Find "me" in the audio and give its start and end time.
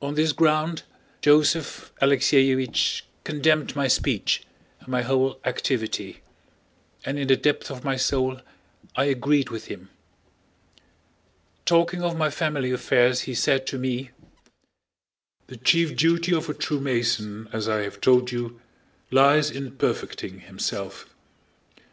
13.76-14.10